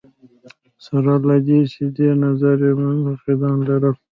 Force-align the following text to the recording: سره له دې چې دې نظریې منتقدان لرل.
سره 0.85 1.13
له 1.27 1.35
دې 1.47 1.59
چې 1.71 1.83
دې 1.97 2.09
نظریې 2.23 2.71
منتقدان 2.81 3.57
لرل. 3.69 3.95